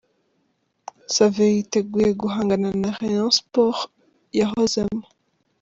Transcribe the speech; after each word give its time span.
Savio 1.13 1.45
yiteguye 1.55 2.09
guhangana 2.21 2.67
na 2.81 2.89
Rayon 2.99 3.31
Sports 3.39 3.83
yahozemo. 4.39 5.05